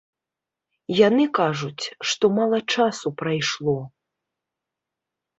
[1.07, 3.75] Яны кажуць, што мала часу прайшло.